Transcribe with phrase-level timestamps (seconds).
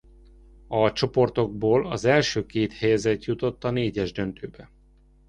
[0.67, 4.69] A csoportokból az első két helyezett jutott a négyes döntőbe.